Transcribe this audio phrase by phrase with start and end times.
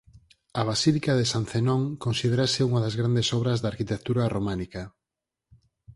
[0.59, 4.81] A "Basílica de San Zenón" considérase unha das grandes obras da arquitectura románica.